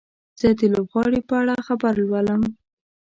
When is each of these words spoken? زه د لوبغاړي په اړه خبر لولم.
زه 0.39 0.49
د 0.59 0.61
لوبغاړي 0.73 1.21
په 1.29 1.33
اړه 1.41 1.55
خبر 1.67 1.93
لولم. 2.07 2.41